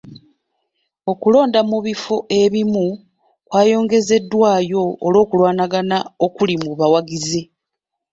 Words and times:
Okulonda 1.11 1.59
mu 1.69 1.77
bifo 1.85 2.15
ebimu 2.41 2.85
kwayongezeddwayo 3.49 4.83
olw'okulwanagana 5.05 5.97
okuli 6.25 6.55
mu 6.63 6.71
bawagizi. 6.79 7.41